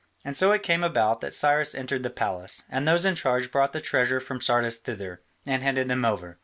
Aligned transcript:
And 0.25 0.35
so 0.35 0.51
it 0.51 0.63
came 0.63 0.83
about 0.83 1.21
that 1.21 1.31
Cyrus 1.31 1.75
entered 1.75 2.01
the 2.01 2.09
palace, 2.09 2.63
and 2.71 2.87
those 2.87 3.05
in 3.05 3.13
charge 3.13 3.51
brought 3.51 3.71
the 3.71 3.79
treasures 3.79 4.23
from 4.23 4.41
Sardis 4.41 4.79
thither, 4.79 5.21
and 5.45 5.61
handed 5.61 5.89
them 5.89 6.05
over. 6.05 6.39